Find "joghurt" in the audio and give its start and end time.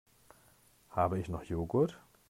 1.43-1.99